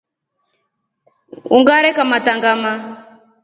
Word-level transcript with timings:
Ungare 1.55 1.89
kamata 1.97 2.31
ngama. 2.37 2.71